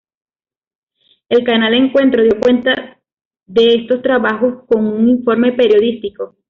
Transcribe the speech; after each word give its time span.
El 1.29 1.43
canal 1.43 1.75
Encuentro 1.75 2.23
dio 2.23 2.39
cuenta 2.39 2.99
de 3.45 3.75
estos 3.75 4.01
trabajos 4.01 4.63
con 4.67 4.83
un 4.87 5.07
informe 5.07 5.53
periodístico. 5.53 6.35